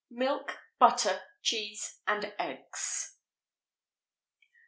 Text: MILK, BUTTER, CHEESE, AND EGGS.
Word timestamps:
MILK, 0.09 0.57
BUTTER, 0.79 1.21
CHEESE, 1.43 1.99
AND 2.07 2.33
EGGS. 2.39 3.17